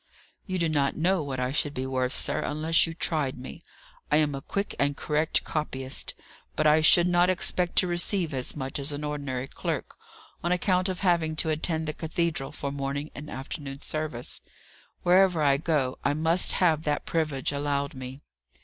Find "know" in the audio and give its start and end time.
0.95-1.21